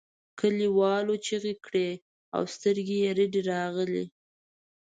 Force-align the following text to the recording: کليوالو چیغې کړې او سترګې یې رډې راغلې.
کليوالو 0.39 1.13
چیغې 1.25 1.53
کړې 1.65 1.89
او 2.35 2.41
سترګې 2.53 2.95
یې 3.03 3.09
رډې 3.17 3.41
راغلې. 3.51 4.05